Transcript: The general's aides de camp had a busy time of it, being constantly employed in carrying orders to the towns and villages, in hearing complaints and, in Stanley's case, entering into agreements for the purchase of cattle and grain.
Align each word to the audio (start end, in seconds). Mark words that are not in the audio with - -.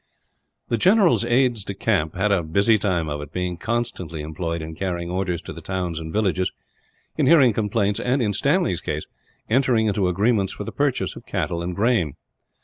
The 0.69 0.79
general's 0.79 1.23
aides 1.23 1.63
de 1.63 1.75
camp 1.75 2.15
had 2.15 2.31
a 2.31 2.41
busy 2.41 2.79
time 2.79 3.07
of 3.07 3.21
it, 3.21 3.31
being 3.31 3.55
constantly 3.55 4.21
employed 4.23 4.59
in 4.59 4.73
carrying 4.73 5.11
orders 5.11 5.43
to 5.43 5.53
the 5.53 5.61
towns 5.61 5.99
and 5.99 6.11
villages, 6.11 6.51
in 7.17 7.27
hearing 7.27 7.53
complaints 7.53 7.99
and, 7.99 8.19
in 8.19 8.33
Stanley's 8.33 8.81
case, 8.81 9.05
entering 9.47 9.85
into 9.85 10.07
agreements 10.07 10.53
for 10.53 10.63
the 10.63 10.71
purchase 10.71 11.15
of 11.15 11.27
cattle 11.27 11.61
and 11.61 11.75
grain. 11.75 12.15